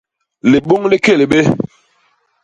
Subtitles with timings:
[0.51, 1.39] Libôñ li kélbé.